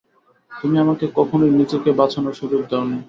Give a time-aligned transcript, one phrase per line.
[0.51, 2.97] তুমি আমাকে কখনোই নিজেকে বাঁচানোর সুযোগ দাওনি।